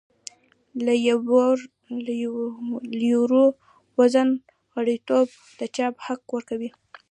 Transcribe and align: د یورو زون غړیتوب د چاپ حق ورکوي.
د 0.85 0.87
یورو 3.05 3.43
زون 4.13 4.29
غړیتوب 4.75 5.27
د 5.59 5.59
چاپ 5.75 5.95
حق 6.05 6.23
ورکوي. 6.35 6.69